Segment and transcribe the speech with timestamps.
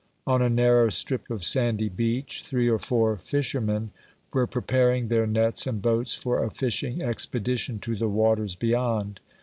[0.25, 3.91] On a narrow strip of sandy beach three or four fishermen
[4.33, 9.19] were preparing their nets and boats for a fishing expedition to the waters beyond.